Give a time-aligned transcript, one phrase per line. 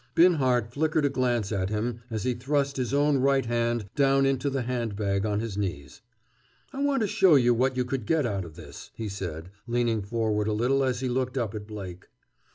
[0.15, 4.49] Binhart flickered a glance at him as he thrust his own right hand down into
[4.49, 6.01] the hand bag on his knees.
[6.73, 10.01] "I want to show you what you could get out of this," he said, leaning
[10.01, 12.07] forward a little as he looked up at Blake.